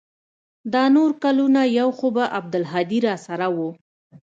دا 0.73 0.83
نور 0.95 1.11
کلونه 1.23 1.61
يو 1.79 1.89
خو 1.97 2.07
به 2.15 2.25
عبدالهادي 2.37 2.99
راسره 3.07 3.47
و. 3.55 3.57